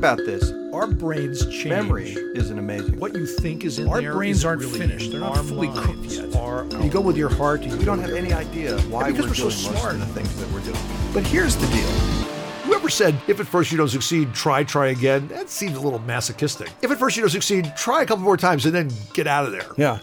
about 0.00 0.16
this. 0.16 0.50
Our 0.72 0.86
brains 0.86 1.44
change. 1.48 1.66
Memory 1.66 2.12
isn't 2.34 2.58
amazing. 2.58 2.98
What 2.98 3.14
you 3.14 3.26
think 3.26 3.66
is 3.66 3.78
in 3.78 3.86
Our 3.86 4.00
there 4.00 4.14
brains 4.14 4.46
aren't 4.46 4.62
really 4.62 4.78
finished. 4.78 5.10
They're 5.10 5.20
not 5.20 5.44
fully 5.44 5.68
cooked 5.68 6.04
yet. 6.04 6.32
You 6.82 6.88
go 6.90 7.02
with 7.02 7.18
your 7.18 7.28
heart. 7.28 7.62
You 7.62 7.76
we 7.76 7.84
don't 7.84 7.98
have 7.98 8.12
any 8.12 8.32
idea 8.32 8.80
why 8.82 9.12
because 9.12 9.26
we're, 9.26 9.28
we're 9.28 9.34
so 9.34 9.50
doing 9.50 9.74
most 9.74 9.82
smart. 9.82 9.94
of 9.96 10.00
the 10.00 10.06
things 10.06 10.34
that 10.40 10.50
we're 10.52 10.62
doing. 10.62 10.80
But 11.12 11.26
here's 11.26 11.54
the 11.54 11.66
deal. 11.66 11.90
Whoever 12.64 12.88
said, 12.88 13.14
if 13.28 13.40
at 13.40 13.46
first 13.46 13.70
you 13.72 13.76
don't 13.76 13.90
succeed, 13.90 14.32
try, 14.32 14.64
try 14.64 14.86
again, 14.86 15.28
that 15.28 15.50
seems 15.50 15.76
a 15.76 15.80
little 15.80 15.98
masochistic. 15.98 16.70
If 16.80 16.90
at 16.90 16.98
first 16.98 17.18
you 17.18 17.22
don't 17.22 17.28
succeed, 17.28 17.70
try 17.76 18.00
a 18.00 18.06
couple 18.06 18.24
more 18.24 18.38
times 18.38 18.64
and 18.64 18.74
then 18.74 18.90
get 19.12 19.26
out 19.26 19.44
of 19.44 19.52
there. 19.52 19.66
Yeah. 19.76 19.98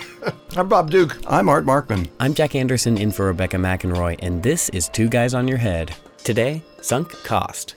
I'm 0.56 0.68
Bob 0.68 0.88
Duke. 0.92 1.18
I'm 1.26 1.48
Art 1.48 1.64
Markman. 1.64 2.08
I'm 2.20 2.34
Jack 2.34 2.54
Anderson 2.54 2.96
in 2.96 3.10
for 3.10 3.26
Rebecca 3.26 3.56
McInroy, 3.56 4.20
and 4.20 4.40
this 4.40 4.68
is 4.68 4.88
Two 4.88 5.08
Guys 5.08 5.34
on 5.34 5.48
Your 5.48 5.58
Head. 5.58 5.96
Today, 6.22 6.62
sunk 6.80 7.10
cost. 7.24 7.74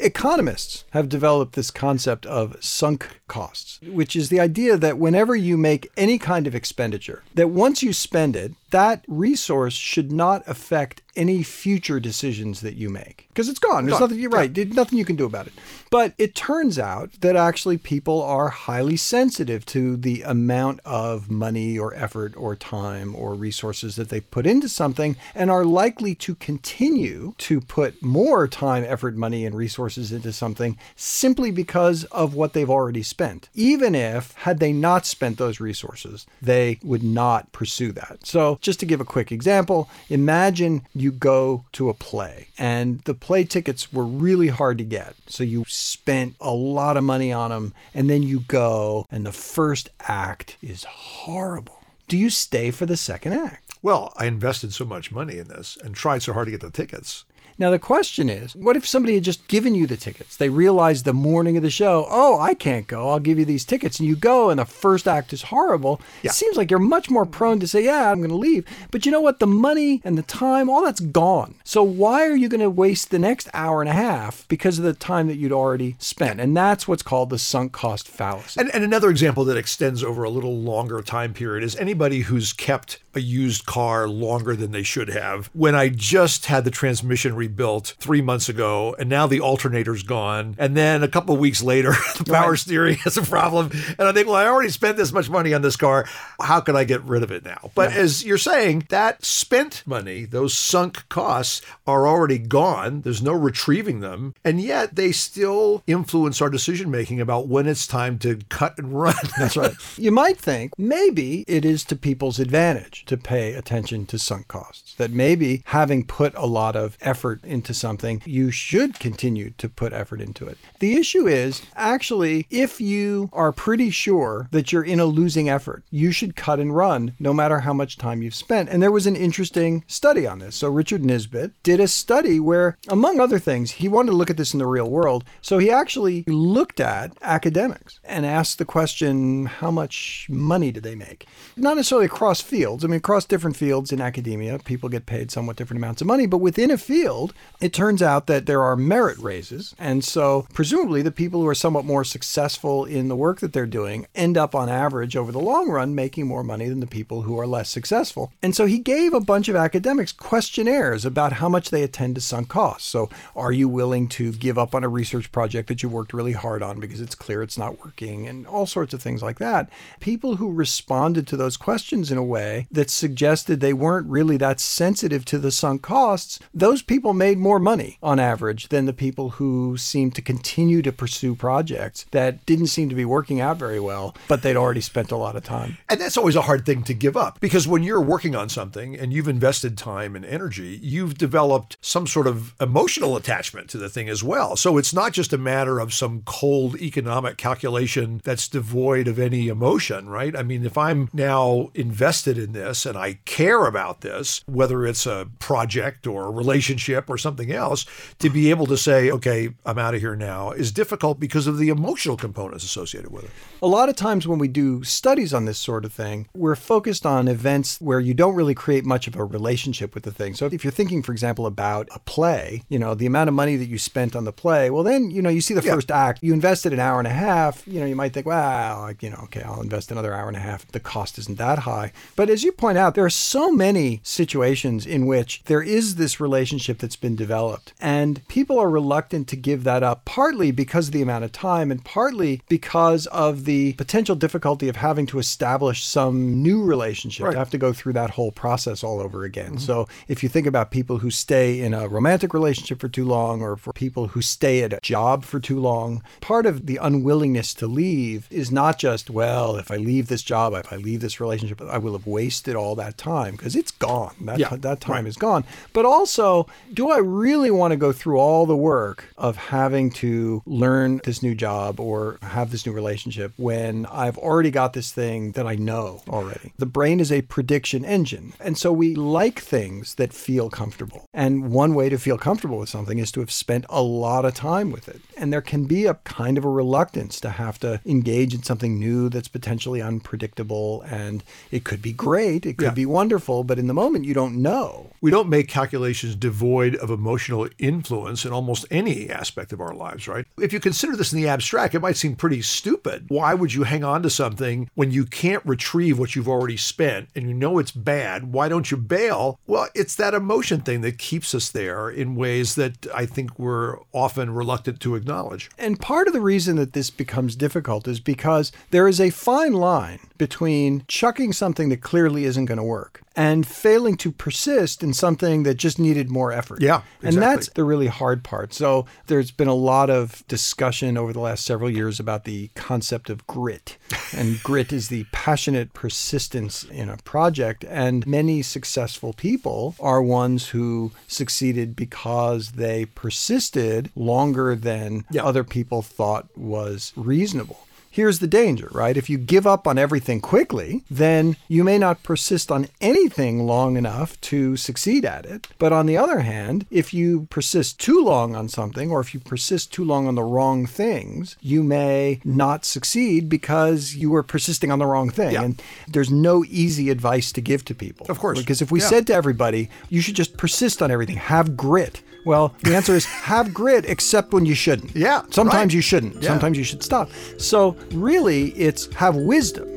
Economists 0.00 0.84
have 0.90 1.08
developed 1.08 1.54
this 1.54 1.70
concept 1.70 2.26
of 2.26 2.62
sunk 2.62 3.20
costs, 3.28 3.80
which 3.82 4.14
is 4.14 4.28
the 4.28 4.40
idea 4.40 4.76
that 4.76 4.98
whenever 4.98 5.34
you 5.34 5.56
make 5.56 5.90
any 5.96 6.18
kind 6.18 6.46
of 6.46 6.54
expenditure, 6.54 7.22
that 7.34 7.48
once 7.48 7.82
you 7.82 7.92
spend 7.92 8.36
it, 8.36 8.52
that 8.76 9.02
resource 9.08 9.72
should 9.72 10.12
not 10.12 10.46
affect 10.46 11.00
any 11.16 11.42
future 11.42 11.98
decisions 11.98 12.60
that 12.60 12.74
you 12.74 12.90
make 12.90 13.26
because 13.28 13.48
it's 13.48 13.58
gone. 13.58 13.86
There's 13.86 13.98
Gone. 13.98 14.08
nothing 14.08 14.20
you're 14.20 14.30
right. 14.30 14.52
There's 14.52 14.68
nothing 14.68 14.98
you 14.98 15.04
can 15.04 15.16
do 15.16 15.24
about 15.24 15.46
it. 15.46 15.54
But 15.90 16.12
it 16.18 16.34
turns 16.34 16.78
out 16.78 17.12
that 17.20 17.36
actually 17.36 17.78
people 17.78 18.22
are 18.22 18.48
highly 18.48 18.96
sensitive 18.96 19.64
to 19.66 19.96
the 19.96 20.22
amount 20.22 20.80
of 20.84 21.30
money 21.30 21.78
or 21.78 21.94
effort 21.94 22.34
or 22.36 22.54
time 22.54 23.14
or 23.16 23.34
resources 23.34 23.96
that 23.96 24.10
they 24.10 24.20
put 24.20 24.46
into 24.46 24.68
something 24.68 25.16
and 25.34 25.50
are 25.50 25.64
likely 25.64 26.14
to 26.16 26.34
continue 26.34 27.34
to 27.38 27.60
put 27.60 28.02
more 28.02 28.46
time, 28.46 28.84
effort, 28.84 29.16
money, 29.16 29.46
and 29.46 29.54
resources 29.54 30.12
into 30.12 30.32
something 30.32 30.76
simply 30.96 31.50
because 31.50 32.04
of 32.04 32.34
what 32.34 32.52
they've 32.52 32.68
already 32.68 33.02
spent. 33.02 33.48
Even 33.54 33.94
if, 33.94 34.32
had 34.32 34.60
they 34.60 34.72
not 34.72 35.06
spent 35.06 35.38
those 35.38 35.60
resources, 35.60 36.26
they 36.42 36.78
would 36.82 37.02
not 37.02 37.52
pursue 37.52 37.92
that. 37.92 38.18
So, 38.26 38.58
just 38.66 38.80
to 38.80 38.86
give 38.86 39.00
a 39.00 39.04
quick 39.04 39.32
example, 39.32 39.88
imagine 40.10 40.82
you 40.94 41.10
go 41.10 41.64
to 41.72 41.88
a 41.88 41.94
play 41.94 42.48
and 42.58 43.00
the 43.04 43.14
play 43.14 43.44
tickets 43.44 43.92
were 43.92 44.04
really 44.04 44.48
hard 44.48 44.76
to 44.76 44.84
get. 44.84 45.14
So, 45.26 45.42
you 45.42 45.64
spent 45.66 46.34
a 46.40 46.50
lot 46.50 46.98
of 46.98 47.04
money 47.04 47.32
on 47.32 47.50
them 47.50 47.72
and 47.94 48.10
then 48.10 48.22
you 48.22 48.40
go 48.40 49.06
and 49.10 49.24
the 49.24 49.32
first 49.32 49.88
act 50.00 50.58
is 50.60 50.84
horrible. 50.84 51.80
Do 52.08 52.18
you 52.18 52.28
stay 52.28 52.70
for 52.70 52.86
the 52.86 52.96
second 52.96 53.32
act? 53.32 53.74
Well, 53.82 54.12
I 54.16 54.26
invested 54.26 54.72
so 54.72 54.84
much 54.84 55.12
money 55.12 55.38
in 55.38 55.48
this 55.48 55.78
and 55.82 55.94
tried 55.94 56.22
so 56.22 56.32
hard 56.32 56.46
to 56.46 56.50
get 56.50 56.60
the 56.60 56.70
tickets. 56.70 57.24
Now, 57.58 57.70
the 57.70 57.78
question 57.78 58.28
is 58.28 58.54
what 58.54 58.76
if 58.76 58.86
somebody 58.86 59.14
had 59.14 59.24
just 59.24 59.46
given 59.48 59.74
you 59.74 59.86
the 59.86 59.96
tickets? 59.96 60.36
They 60.36 60.48
realized 60.48 61.04
the 61.04 61.12
morning 61.14 61.56
of 61.56 61.62
the 61.62 61.70
show, 61.70 62.06
oh, 62.10 62.38
I 62.38 62.54
can't 62.54 62.86
go. 62.86 63.08
I'll 63.08 63.20
give 63.20 63.38
you 63.38 63.44
these 63.44 63.64
tickets. 63.64 63.98
And 63.98 64.08
you 64.08 64.16
go, 64.16 64.50
and 64.50 64.58
the 64.58 64.64
first 64.64 65.08
act 65.08 65.32
is 65.32 65.42
horrible. 65.42 66.00
Yeah. 66.22 66.30
It 66.30 66.34
seems 66.34 66.56
like 66.56 66.70
you're 66.70 66.80
much 66.80 67.10
more 67.10 67.24
prone 67.24 67.60
to 67.60 67.68
say, 67.68 67.84
yeah, 67.84 68.10
I'm 68.10 68.18
going 68.18 68.30
to 68.30 68.36
leave. 68.36 68.66
But 68.90 69.06
you 69.06 69.12
know 69.12 69.20
what? 69.20 69.38
The 69.38 69.46
money 69.46 70.02
and 70.04 70.18
the 70.18 70.22
time, 70.22 70.68
all 70.68 70.84
that's 70.84 71.00
gone. 71.00 71.54
So 71.64 71.82
why 71.82 72.26
are 72.26 72.36
you 72.36 72.48
going 72.48 72.60
to 72.60 72.70
waste 72.70 73.10
the 73.10 73.18
next 73.18 73.48
hour 73.54 73.80
and 73.80 73.88
a 73.88 73.94
half 73.94 74.46
because 74.48 74.78
of 74.78 74.84
the 74.84 74.92
time 74.92 75.28
that 75.28 75.36
you'd 75.36 75.52
already 75.52 75.96
spent? 75.98 76.40
And 76.40 76.56
that's 76.56 76.86
what's 76.86 77.02
called 77.02 77.30
the 77.30 77.38
sunk 77.38 77.72
cost 77.72 78.08
fallacy. 78.08 78.60
And, 78.60 78.74
and 78.74 78.84
another 78.84 79.10
example 79.10 79.44
that 79.46 79.56
extends 79.56 80.04
over 80.04 80.24
a 80.24 80.30
little 80.30 80.60
longer 80.60 81.00
time 81.02 81.32
period 81.32 81.64
is 81.64 81.76
anybody 81.76 82.20
who's 82.20 82.52
kept 82.52 82.98
a 83.14 83.20
used 83.20 83.64
car 83.66 84.08
longer 84.08 84.54
than 84.54 84.72
they 84.72 84.82
should 84.82 85.08
have. 85.08 85.48
When 85.54 85.74
I 85.74 85.88
just 85.88 86.46
had 86.46 86.64
the 86.64 86.70
transmission 86.70 87.34
rebuilt 87.46 87.94
three 88.00 88.22
months 88.22 88.48
ago, 88.48 88.96
and 88.98 89.08
now 89.08 89.26
the 89.26 89.40
alternator's 89.40 90.02
gone, 90.02 90.56
and 90.58 90.76
then 90.76 91.02
a 91.02 91.08
couple 91.08 91.34
of 91.34 91.40
weeks 91.40 91.62
later, 91.62 91.92
the 92.18 92.24
power 92.24 92.56
steering 92.56 92.96
has 93.04 93.16
a 93.16 93.22
problem, 93.22 93.70
and 93.98 94.08
I 94.08 94.12
think, 94.12 94.26
well, 94.26 94.36
I 94.36 94.46
already 94.46 94.70
spent 94.70 94.96
this 94.96 95.12
much 95.12 95.30
money 95.30 95.54
on 95.54 95.62
this 95.62 95.76
car. 95.76 96.06
How 96.40 96.60
can 96.60 96.76
I 96.76 96.84
get 96.84 97.02
rid 97.04 97.22
of 97.22 97.30
it 97.30 97.44
now? 97.44 97.70
But 97.74 97.92
as 97.92 98.24
you're 98.24 98.36
saying, 98.38 98.86
that 98.88 99.24
spent 99.24 99.84
money, 99.86 100.24
those 100.24 100.54
sunk 100.54 101.08
costs, 101.08 101.62
are 101.86 102.06
already 102.06 102.38
gone. 102.38 103.02
There's 103.02 103.22
no 103.22 103.32
retrieving 103.32 104.00
them, 104.00 104.34
and 104.44 104.60
yet 104.60 104.96
they 104.96 105.12
still 105.12 105.82
influence 105.86 106.42
our 106.42 106.50
decision 106.50 106.90
making 106.90 107.20
about 107.20 107.46
when 107.46 107.66
it's 107.66 107.86
time 107.86 108.18
to 108.20 108.40
cut 108.48 108.76
and 108.78 108.92
run. 108.92 109.14
That's 109.38 109.56
right. 109.56 109.74
You 109.96 110.10
might 110.10 110.38
think 110.38 110.72
maybe 110.76 111.44
it 111.46 111.64
is 111.64 111.84
to 111.84 111.96
people's 111.96 112.40
advantage 112.40 113.04
to 113.06 113.16
pay 113.16 113.54
attention 113.54 114.06
to 114.06 114.18
sunk 114.18 114.48
costs. 114.48 114.94
That 114.94 115.12
maybe 115.12 115.62
having 115.66 116.04
put 116.04 116.34
a 116.34 116.46
lot 116.46 116.74
of 116.74 116.96
effort 117.00 117.35
into 117.44 117.74
something, 117.74 118.22
you 118.24 118.50
should 118.50 118.98
continue 118.98 119.50
to 119.58 119.68
put 119.68 119.92
effort 119.92 120.20
into 120.20 120.46
it. 120.46 120.58
The 120.80 120.96
issue 120.96 121.26
is 121.26 121.62
actually, 121.74 122.46
if 122.50 122.80
you 122.80 123.30
are 123.32 123.52
pretty 123.52 123.90
sure 123.90 124.48
that 124.50 124.72
you're 124.72 124.84
in 124.84 125.00
a 125.00 125.06
losing 125.06 125.48
effort, 125.48 125.82
you 125.90 126.12
should 126.12 126.36
cut 126.36 126.60
and 126.60 126.74
run 126.74 127.14
no 127.18 127.32
matter 127.32 127.60
how 127.60 127.72
much 127.72 127.98
time 127.98 128.22
you've 128.22 128.34
spent. 128.34 128.68
And 128.68 128.82
there 128.82 128.92
was 128.92 129.06
an 129.06 129.16
interesting 129.16 129.84
study 129.86 130.26
on 130.26 130.38
this. 130.38 130.56
So 130.56 130.68
Richard 130.68 131.02
Nisbett 131.02 131.52
did 131.62 131.80
a 131.80 131.88
study 131.88 132.40
where, 132.40 132.76
among 132.88 133.20
other 133.20 133.38
things, 133.38 133.72
he 133.72 133.88
wanted 133.88 134.10
to 134.10 134.16
look 134.16 134.30
at 134.30 134.36
this 134.36 134.52
in 134.52 134.58
the 134.58 134.66
real 134.66 134.90
world. 134.90 135.24
So 135.40 135.58
he 135.58 135.70
actually 135.70 136.24
looked 136.26 136.80
at 136.80 137.16
academics 137.22 138.00
and 138.04 138.24
asked 138.26 138.58
the 138.58 138.64
question, 138.64 139.46
how 139.46 139.70
much 139.70 140.26
money 140.30 140.72
do 140.72 140.80
they 140.80 140.94
make? 140.94 141.26
Not 141.56 141.76
necessarily 141.76 142.06
across 142.06 142.40
fields. 142.40 142.84
I 142.84 142.88
mean, 142.88 142.98
across 142.98 143.24
different 143.24 143.56
fields 143.56 143.92
in 143.92 144.00
academia, 144.00 144.58
people 144.58 144.88
get 144.88 145.06
paid 145.06 145.30
somewhat 145.30 145.56
different 145.56 145.78
amounts 145.78 146.00
of 146.00 146.06
money. 146.06 146.26
But 146.26 146.38
within 146.38 146.70
a 146.70 146.78
field, 146.78 147.25
it 147.60 147.72
turns 147.72 148.02
out 148.02 148.26
that 148.26 148.46
there 148.46 148.62
are 148.62 148.76
merit 148.76 149.18
raises. 149.18 149.74
And 149.78 150.04
so, 150.04 150.46
presumably, 150.52 151.02
the 151.02 151.10
people 151.10 151.40
who 151.40 151.48
are 151.48 151.54
somewhat 151.54 151.84
more 151.84 152.04
successful 152.04 152.84
in 152.84 153.08
the 153.08 153.16
work 153.16 153.40
that 153.40 153.52
they're 153.52 153.66
doing 153.66 154.06
end 154.14 154.36
up, 154.36 154.54
on 154.54 154.68
average, 154.68 155.16
over 155.16 155.32
the 155.32 155.40
long 155.40 155.70
run, 155.70 155.94
making 155.94 156.26
more 156.26 156.42
money 156.42 156.68
than 156.68 156.80
the 156.80 156.86
people 156.86 157.22
who 157.22 157.38
are 157.38 157.46
less 157.46 157.70
successful. 157.70 158.32
And 158.42 158.54
so, 158.54 158.66
he 158.66 158.78
gave 158.78 159.14
a 159.14 159.20
bunch 159.20 159.48
of 159.48 159.56
academics 159.56 160.12
questionnaires 160.12 161.04
about 161.04 161.34
how 161.34 161.48
much 161.48 161.70
they 161.70 161.82
attend 161.82 162.14
to 162.16 162.20
sunk 162.20 162.48
costs. 162.48 162.88
So, 162.88 163.08
are 163.34 163.52
you 163.52 163.68
willing 163.68 164.08
to 164.08 164.32
give 164.32 164.58
up 164.58 164.74
on 164.74 164.84
a 164.84 164.88
research 164.88 165.32
project 165.32 165.68
that 165.68 165.82
you 165.82 165.88
worked 165.88 166.12
really 166.12 166.32
hard 166.32 166.62
on 166.62 166.80
because 166.80 167.00
it's 167.00 167.14
clear 167.14 167.42
it's 167.42 167.58
not 167.58 167.82
working, 167.84 168.26
and 168.26 168.46
all 168.46 168.66
sorts 168.66 168.92
of 168.92 169.02
things 169.02 169.22
like 169.22 169.38
that? 169.38 169.70
People 170.00 170.36
who 170.36 170.52
responded 170.52 171.26
to 171.26 171.36
those 171.36 171.56
questions 171.56 172.12
in 172.12 172.18
a 172.18 172.24
way 172.24 172.66
that 172.70 172.90
suggested 172.90 173.60
they 173.60 173.72
weren't 173.72 174.08
really 174.08 174.36
that 174.36 174.60
sensitive 174.60 175.24
to 175.24 175.38
the 175.38 175.50
sunk 175.50 175.82
costs, 175.82 176.38
those 176.52 176.82
people 176.82 177.14
made 177.16 177.38
more 177.38 177.58
money 177.58 177.98
on 178.02 178.20
average 178.20 178.68
than 178.68 178.86
the 178.86 178.92
people 178.92 179.30
who 179.30 179.76
seemed 179.76 180.14
to 180.14 180.22
continue 180.22 180.82
to 180.82 180.92
pursue 180.92 181.34
projects 181.34 182.06
that 182.10 182.44
didn't 182.46 182.68
seem 182.68 182.88
to 182.88 182.94
be 182.94 183.04
working 183.04 183.40
out 183.40 183.56
very 183.56 183.80
well, 183.80 184.14
but 184.28 184.42
they'd 184.42 184.56
already 184.56 184.80
spent 184.80 185.10
a 185.10 185.16
lot 185.16 185.36
of 185.36 185.44
time. 185.44 185.78
And 185.88 186.00
that's 186.00 186.16
always 186.16 186.36
a 186.36 186.42
hard 186.42 186.64
thing 186.66 186.82
to 186.84 186.94
give 186.94 187.16
up 187.16 187.40
because 187.40 187.66
when 187.66 187.82
you're 187.82 188.00
working 188.00 188.34
on 188.34 188.48
something 188.48 188.96
and 188.96 189.12
you've 189.12 189.28
invested 189.28 189.76
time 189.76 190.14
and 190.14 190.24
energy, 190.24 190.78
you've 190.82 191.18
developed 191.18 191.76
some 191.80 192.06
sort 192.06 192.26
of 192.26 192.54
emotional 192.60 193.16
attachment 193.16 193.68
to 193.70 193.78
the 193.78 193.88
thing 193.88 194.08
as 194.08 194.22
well. 194.22 194.56
So 194.56 194.78
it's 194.78 194.94
not 194.94 195.12
just 195.12 195.32
a 195.32 195.38
matter 195.38 195.78
of 195.78 195.94
some 195.94 196.22
cold 196.24 196.76
economic 196.80 197.36
calculation 197.36 198.20
that's 198.24 198.48
devoid 198.48 199.08
of 199.08 199.18
any 199.18 199.48
emotion, 199.48 200.08
right? 200.08 200.36
I 200.36 200.42
mean, 200.42 200.64
if 200.64 200.76
I'm 200.76 201.08
now 201.12 201.70
invested 201.74 202.38
in 202.38 202.52
this 202.52 202.86
and 202.86 202.96
I 202.96 203.14
care 203.24 203.66
about 203.66 204.00
this, 204.00 204.42
whether 204.46 204.86
it's 204.86 205.06
a 205.06 205.28
project 205.38 206.06
or 206.06 206.26
a 206.26 206.30
relationship 206.30 207.05
or 207.08 207.18
something 207.18 207.50
else, 207.52 207.86
to 208.18 208.30
be 208.30 208.50
able 208.50 208.66
to 208.66 208.76
say, 208.76 209.10
okay, 209.10 209.50
I'm 209.64 209.78
out 209.78 209.94
of 209.94 210.00
here 210.00 210.16
now 210.16 210.50
is 210.52 210.72
difficult 210.72 211.18
because 211.20 211.46
of 211.46 211.58
the 211.58 211.68
emotional 211.68 212.16
components 212.16 212.64
associated 212.64 213.10
with 213.12 213.24
it. 213.24 213.30
A 213.62 213.66
lot 213.66 213.88
of 213.88 213.96
times 213.96 214.26
when 214.28 214.38
we 214.38 214.48
do 214.48 214.82
studies 214.84 215.32
on 215.34 215.44
this 215.44 215.58
sort 215.58 215.84
of 215.84 215.92
thing, 215.92 216.28
we're 216.34 216.56
focused 216.56 217.06
on 217.06 217.28
events 217.28 217.80
where 217.80 218.00
you 218.00 218.14
don't 218.14 218.34
really 218.34 218.54
create 218.54 218.84
much 218.84 219.06
of 219.06 219.16
a 219.16 219.24
relationship 219.24 219.94
with 219.94 220.04
the 220.04 220.12
thing. 220.12 220.34
So 220.34 220.46
if 220.46 220.64
you're 220.64 220.70
thinking, 220.70 221.02
for 221.02 221.12
example, 221.12 221.46
about 221.46 221.88
a 221.94 221.98
play, 222.00 222.62
you 222.68 222.78
know, 222.78 222.94
the 222.94 223.06
amount 223.06 223.28
of 223.28 223.34
money 223.34 223.56
that 223.56 223.66
you 223.66 223.78
spent 223.78 224.14
on 224.16 224.24
the 224.24 224.32
play, 224.32 224.70
well, 224.70 224.82
then, 224.82 225.10
you 225.10 225.22
know, 225.22 225.30
you 225.30 225.40
see 225.40 225.54
the 225.54 225.62
Yeah. 225.62 225.74
first 225.74 225.90
act, 225.90 226.22
you 226.22 226.32
invested 226.32 226.72
an 226.72 226.80
hour 226.80 226.98
and 226.98 227.06
a 227.08 227.12
half, 227.12 227.62
you 227.66 227.80
know, 227.80 227.86
you 227.86 227.96
might 227.96 228.12
think, 228.12 228.26
well, 228.26 228.80
like, 228.82 229.02
you 229.02 229.10
know, 229.10 229.20
okay, 229.24 229.42
I'll 229.42 229.60
invest 229.62 229.90
another 229.90 230.12
hour 230.14 230.28
and 230.28 230.36
a 230.36 230.40
half. 230.40 230.66
The 230.70 230.80
cost 230.80 231.18
isn't 231.18 231.38
that 231.38 231.60
high. 231.60 231.92
But 232.14 232.30
as 232.30 232.42
you 232.44 232.52
point 232.52 232.78
out, 232.78 232.94
there 232.94 233.04
are 233.04 233.10
so 233.10 233.50
many 233.50 234.00
situations 234.02 234.86
in 234.86 235.06
which 235.06 235.42
there 235.44 235.62
is 235.62 235.96
this 235.96 236.20
relationship 236.20 236.78
that's 236.78 236.95
been 236.96 237.16
developed, 237.16 237.72
and 237.80 238.26
people 238.28 238.58
are 238.58 238.68
reluctant 238.70 239.28
to 239.28 239.36
give 239.36 239.64
that 239.64 239.82
up, 239.82 240.04
partly 240.04 240.50
because 240.50 240.88
of 240.88 240.92
the 240.92 241.02
amount 241.02 241.24
of 241.24 241.32
time, 241.32 241.70
and 241.70 241.84
partly 241.84 242.42
because 242.48 243.06
of 243.08 243.44
the 243.44 243.72
potential 243.74 244.16
difficulty 244.16 244.68
of 244.68 244.76
having 244.76 245.06
to 245.06 245.18
establish 245.18 245.84
some 245.84 246.42
new 246.42 246.62
relationship, 246.62 247.26
Right. 247.26 247.32
to 247.32 247.38
have 247.38 247.50
to 247.50 247.58
go 247.58 247.72
through 247.72 247.92
that 247.94 248.10
whole 248.10 248.32
process 248.32 248.82
all 248.82 249.00
over 249.00 249.24
again. 249.24 249.52
Mm-hmm. 249.52 249.58
So 249.58 249.88
if 250.08 250.22
you 250.22 250.28
think 250.28 250.46
about 250.46 250.70
people 250.70 250.98
who 250.98 251.10
stay 251.10 251.60
in 251.60 251.74
a 251.74 251.88
romantic 251.88 252.32
relationship 252.34 252.80
for 252.80 252.88
too 252.88 253.04
long, 253.04 253.42
or 253.42 253.56
for 253.56 253.72
people 253.72 254.08
who 254.08 254.22
stay 254.22 254.62
at 254.62 254.72
a 254.72 254.80
job 254.82 255.24
for 255.24 255.40
too 255.40 255.58
long, 255.60 256.02
part 256.20 256.46
of 256.46 256.66
the 256.66 256.76
unwillingness 256.78 257.54
to 257.54 257.66
leave 257.66 258.26
is 258.30 258.50
not 258.50 258.78
just, 258.78 259.10
well, 259.10 259.56
if 259.56 259.70
I 259.70 259.76
leave 259.76 260.08
this 260.08 260.22
job, 260.22 260.54
if 260.54 260.72
I 260.72 260.76
leave 260.76 261.00
this 261.00 261.20
relationship, 261.20 261.60
I 261.62 261.78
will 261.78 261.92
have 261.92 262.06
wasted 262.06 262.54
all 262.56 262.74
that 262.76 262.96
time 262.98 263.32
because 263.36 263.54
it's 263.56 263.70
gone. 263.70 264.14
That, 264.22 264.38
Yeah, 264.38 264.56
that 264.56 264.80
time 264.80 265.04
right. 265.04 265.06
is 265.06 265.16
gone. 265.16 265.44
But 265.72 265.84
also 265.84 266.46
do 266.76 266.90
I 266.90 266.98
really 266.98 267.50
want 267.50 267.72
to 267.72 267.76
go 267.76 267.90
through 267.90 268.18
all 268.18 268.44
the 268.44 268.54
work 268.56 269.06
of 269.16 269.36
having 269.36 269.90
to 269.92 270.42
learn 270.44 271.00
this 271.04 271.22
new 271.22 271.34
job 271.34 271.80
or 271.80 272.18
have 272.20 272.50
this 272.50 272.66
new 272.66 272.72
relationship 272.72 273.32
when 273.38 273.86
I've 273.86 274.18
already 274.18 274.50
got 274.50 274.74
this 274.74 274.92
thing 274.92 275.32
that 275.32 275.46
I 275.46 275.54
know 275.54 276.02
already? 276.06 276.52
The 276.58 276.66
brain 276.66 277.00
is 277.00 277.10
a 277.10 277.22
prediction 277.22 277.82
engine. 277.82 278.34
And 278.40 278.58
so 278.58 278.74
we 278.74 278.94
like 278.94 279.40
things 279.40 279.94
that 279.94 280.12
feel 280.12 280.50
comfortable. 280.50 281.06
And 281.14 281.50
one 281.50 281.74
way 281.74 281.88
to 281.88 281.96
feel 281.98 282.18
comfortable 282.18 282.58
with 282.58 282.68
something 282.68 282.98
is 282.98 283.10
to 283.12 283.20
have 283.20 283.30
spent 283.30 283.64
a 283.70 283.80
lot 283.82 284.26
of 284.26 284.34
time 284.34 284.70
with 284.70 284.86
it. 284.86 285.00
And 285.16 285.32
there 285.32 285.40
can 285.40 285.64
be 285.64 285.86
a 285.86 285.94
kind 286.04 286.36
of 286.36 286.44
a 286.44 286.50
reluctance 286.50 287.20
to 287.20 287.30
have 287.30 287.58
to 287.60 287.80
engage 287.86 288.34
in 288.34 288.42
something 288.42 288.78
new 288.78 289.08
that's 289.08 289.28
potentially 289.28 289.80
unpredictable. 289.80 290.82
And 290.82 291.24
it 291.50 291.64
could 291.64 291.80
be 291.80 291.94
great, 291.94 292.44
it 292.44 292.58
could 292.58 292.66
Yeah. 292.66 292.70
be 292.74 292.84
wonderful, 292.84 293.44
but 293.44 293.58
in 293.58 293.66
the 293.66 293.72
moment, 293.72 294.04
you 294.04 294.12
don't 294.12 294.36
know. 294.36 294.90
We 295.00 295.10
don't 295.10 295.30
make 295.30 295.48
calculations 295.48 296.14
devoid 296.14 296.65
of 296.74 296.90
emotional 296.90 297.48
influence 297.58 298.24
in 298.24 298.32
almost 298.32 298.66
any 298.70 299.08
aspect 299.08 299.52
of 299.52 299.60
our 299.60 299.74
lives, 299.74 300.08
right? 300.08 300.26
If 300.40 300.52
you 300.52 300.60
consider 300.60 300.96
this 300.96 301.12
in 301.12 301.20
the 301.20 301.28
abstract, 301.28 301.74
it 301.74 301.80
might 301.80 301.96
seem 301.96 302.16
pretty 302.16 302.42
stupid. 302.42 303.06
Why 303.08 303.34
would 303.34 303.54
you 303.54 303.62
hang 303.62 303.84
on 303.84 304.02
to 304.02 304.10
something 304.10 304.68
when 304.74 304.90
you 304.90 305.04
can't 305.04 305.44
retrieve 305.46 305.98
what 305.98 306.16
you've 306.16 306.28
already 306.28 306.56
spent 306.56 307.08
and 307.14 307.28
you 307.28 307.34
know 307.34 307.58
it's 307.58 307.70
bad? 307.70 308.32
Why 308.32 308.48
don't 308.48 308.70
you 308.70 308.76
bail? 308.76 309.38
Well, 309.46 309.68
it's 309.74 309.94
that 309.96 310.14
emotion 310.14 310.60
thing 310.60 310.80
that 310.80 310.98
keeps 310.98 311.34
us 311.34 311.50
there 311.50 311.88
in 311.88 312.16
ways 312.16 312.54
that 312.56 312.86
I 312.94 313.06
think 313.06 313.38
we're 313.38 313.78
often 313.92 314.30
reluctant 314.30 314.80
to 314.80 314.94
acknowledge. 314.94 315.50
And 315.58 315.80
part 315.80 316.06
of 316.06 316.12
the 316.12 316.20
reason 316.20 316.56
that 316.56 316.72
this 316.72 316.90
becomes 316.90 317.36
difficult 317.36 317.86
is 317.86 318.00
because 318.00 318.52
there 318.70 318.88
is 318.88 319.00
a 319.00 319.10
fine 319.10 319.52
line 319.52 320.00
between 320.18 320.84
chucking 320.88 321.32
something 321.32 321.68
that 321.68 321.80
clearly 321.82 322.24
isn't 322.24 322.46
going 322.46 322.58
to 322.58 322.64
work 322.64 323.02
and 323.16 323.46
failing 323.46 323.96
to 323.96 324.12
persist 324.12 324.82
in 324.82 324.92
something 324.92 325.42
that 325.44 325.54
just 325.54 325.78
needed 325.78 326.10
more 326.10 326.32
effort. 326.32 326.60
Yeah, 326.60 326.82
Exactly. 327.00 327.08
And 327.08 327.22
that's 327.22 327.48
the 327.50 327.64
really 327.64 327.86
hard 327.86 328.22
part. 328.22 328.52
So 328.52 328.86
there's 329.06 329.30
been 329.30 329.48
a 329.48 329.54
lot 329.54 329.88
of 329.90 330.22
discussion 330.28 330.98
over 330.98 331.12
the 331.12 331.20
last 331.20 331.44
several 331.44 331.70
years 331.70 331.98
about 331.98 332.24
the 332.24 332.48
concept 332.54 333.08
of 333.08 333.26
grit. 333.26 333.78
And 334.16 334.40
grit 334.44 334.72
is 334.72 334.88
the 334.88 335.04
passionate 335.12 335.72
persistence 335.72 336.62
in 336.64 336.88
a 336.90 336.98
project. 336.98 337.64
And 337.68 338.06
many 338.06 338.42
successful 338.42 339.12
people 339.14 339.74
are 339.80 340.02
ones 340.02 340.48
who 340.48 340.92
succeeded 341.08 341.74
because 341.74 342.52
they 342.52 342.84
persisted 342.84 343.90
longer 343.96 344.54
than 344.54 345.04
Yeah. 345.10 345.24
other 345.24 345.42
people 345.44 345.80
thought 345.82 346.28
was 346.36 346.92
reasonable. 346.96 347.60
Here's 347.96 348.18
the 348.18 348.26
danger, 348.26 348.68
right? 348.72 348.94
If 348.94 349.08
you 349.08 349.16
give 349.16 349.46
up 349.46 349.66
on 349.66 349.78
everything 349.78 350.20
quickly, 350.20 350.84
then 350.90 351.34
you 351.48 351.64
may 351.64 351.78
not 351.78 352.02
persist 352.02 352.52
on 352.52 352.68
anything 352.78 353.46
long 353.46 353.78
enough 353.78 354.20
to 354.32 354.54
succeed 354.54 355.06
at 355.06 355.24
it. 355.24 355.46
But 355.58 355.72
on 355.72 355.86
the 355.86 355.96
other 355.96 356.20
hand, 356.20 356.66
if 356.70 356.92
you 356.92 357.26
persist 357.30 357.80
too 357.80 358.04
long 358.04 358.36
on 358.36 358.50
something, 358.50 358.90
or 358.90 359.00
if 359.00 359.14
you 359.14 359.20
persist 359.20 359.72
too 359.72 359.82
long 359.82 360.06
on 360.06 360.14
the 360.14 360.22
wrong 360.22 360.66
things, 360.66 361.36
you 361.40 361.62
may 361.62 362.20
not 362.22 362.66
succeed 362.66 363.30
because 363.30 363.94
you 363.94 364.10
were 364.10 364.22
persisting 364.22 364.70
on 364.70 364.78
the 364.78 364.84
wrong 364.84 365.08
thing. 365.08 365.32
Yeah. 365.32 365.44
And 365.44 365.62
there's 365.88 366.10
no 366.10 366.44
easy 366.44 366.90
advice 366.90 367.32
to 367.32 367.40
give 367.40 367.64
to 367.64 367.74
people. 367.74 368.06
Of 368.10 368.18
course. 368.18 368.38
Because 368.38 368.60
if 368.60 368.70
we 368.70 368.80
Yeah. 368.82 368.88
said 368.88 369.06
to 369.06 369.14
everybody, 369.14 369.70
you 369.88 370.02
should 370.02 370.16
just 370.16 370.36
persist 370.36 370.82
on 370.82 370.90
everything, 370.90 371.16
have 371.16 371.56
grit. 371.56 372.02
Well, 372.26 372.54
the 372.64 372.74
answer 372.74 372.94
is 372.96 373.04
have 373.04 373.54
grit, 373.54 373.84
except 373.86 374.32
when 374.32 374.44
you 374.44 374.56
shouldn't. 374.56 374.96
Yeah, 374.96 375.22
Sometimes 375.30 375.70
right. 375.70 375.74
you 375.74 375.80
shouldn't. 375.80 376.16
Yeah. 376.16 376.28
Sometimes 376.30 376.58
you 376.58 376.64
should 376.64 376.82
stop. 376.82 377.08
So 377.38 377.76
really, 377.92 378.48
it's 378.48 378.92
have 378.94 379.14
wisdom. 379.14 379.72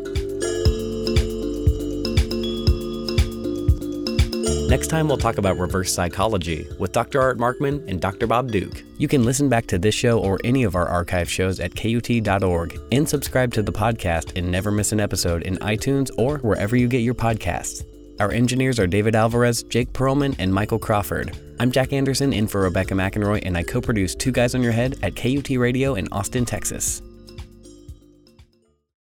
Next 4.68 4.88
time, 4.88 5.08
we'll 5.08 5.18
talk 5.18 5.38
about 5.38 5.58
reverse 5.58 5.94
psychology 5.94 6.68
with 6.80 6.92
Dr. 6.92 7.22
Art 7.22 7.38
Markman 7.38 7.88
and 7.88 8.02
Dr. 8.02 8.26
Bob 8.26 8.52
Duke. 8.52 8.84
You 8.98 9.08
can 9.08 9.26
listen 9.26 9.48
back 9.48 9.68
to 9.68 9.78
this 9.78 9.96
show 9.96 10.20
or 10.20 10.40
any 10.44 10.64
of 10.64 10.76
our 10.76 10.88
archive 10.88 11.30
shows 11.30 11.60
at 11.60 11.76
KUT.org 11.76 12.80
and 12.92 13.08
subscribe 13.08 13.54
to 13.54 13.62
the 13.64 13.72
podcast 13.72 14.36
and 14.36 14.52
never 14.52 14.72
miss 14.72 14.92
an 14.92 15.00
episode 15.00 15.44
in 15.44 15.58
iTunes 15.58 16.10
or 16.18 16.38
wherever 16.40 16.76
you 16.76 16.88
get 16.88 17.00
your 17.00 17.16
podcasts. 17.16 17.84
Our 18.20 18.32
engineers 18.32 18.80
are 18.80 18.88
David 18.88 19.16
Alvarez, 19.16 19.64
Jake 19.64 19.94
Perlman, 19.94 20.36
and 20.40 20.54
Michael 20.54 20.80
Crawford. 20.80 21.36
I'm 21.62 21.72
Jack 21.72 21.92
Anderson 21.92 22.32
in 22.32 22.48
for 22.48 22.62
Rebecca 22.62 22.94
McInroy, 22.94 23.42
and 23.46 23.58
I 23.58 23.64
co 23.64 23.82
produce 23.82 24.16
Two 24.16 24.32
Guys 24.32 24.56
on 24.56 24.64
Your 24.64 24.72
Head 24.72 24.98
at 25.04 25.18
KUT 25.18 25.50
Radio 25.58 25.96
in 25.96 26.08
Austin, 26.10 26.46
Texas. 26.46 27.02